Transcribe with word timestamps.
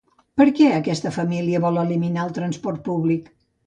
Per 0.39 0.47
què 0.59 0.69
aquesta 0.77 1.13
família 1.19 1.63
vol 1.69 1.79
eliminar 1.85 2.29
el 2.29 2.37
transport 2.43 2.87
públic? 2.93 3.35